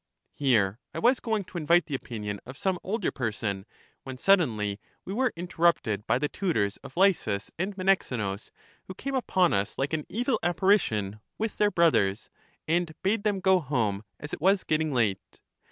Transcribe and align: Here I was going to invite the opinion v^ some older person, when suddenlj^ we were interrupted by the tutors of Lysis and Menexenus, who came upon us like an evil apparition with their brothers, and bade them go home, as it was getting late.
Here 0.33 0.79
I 0.95 0.97
was 0.97 1.19
going 1.19 1.43
to 1.43 1.59
invite 1.59 1.85
the 1.85 1.93
opinion 1.93 2.39
v^ 2.47 2.57
some 2.57 2.79
older 2.83 3.11
person, 3.11 3.67
when 4.01 4.17
suddenlj^ 4.17 4.79
we 5.05 5.13
were 5.13 5.31
interrupted 5.35 6.07
by 6.07 6.17
the 6.17 6.27
tutors 6.27 6.77
of 6.77 6.97
Lysis 6.97 7.51
and 7.59 7.77
Menexenus, 7.77 8.49
who 8.85 8.95
came 8.95 9.13
upon 9.13 9.53
us 9.53 9.77
like 9.77 9.93
an 9.93 10.07
evil 10.09 10.39
apparition 10.41 11.19
with 11.37 11.57
their 11.57 11.69
brothers, 11.69 12.31
and 12.67 12.95
bade 13.03 13.21
them 13.21 13.41
go 13.41 13.59
home, 13.59 14.03
as 14.19 14.33
it 14.33 14.41
was 14.41 14.63
getting 14.63 14.91
late. 14.91 15.39